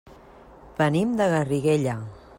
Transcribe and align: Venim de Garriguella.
Venim 0.79 1.13
de 1.21 1.29
Garriguella. 1.35 1.97